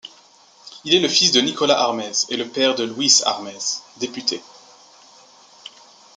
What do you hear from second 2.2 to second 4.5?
et le père de Louis Armez, députés.